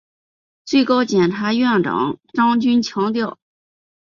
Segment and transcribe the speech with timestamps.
[0.65, 1.53] 最高检检察
[1.83, 3.37] 长张军强调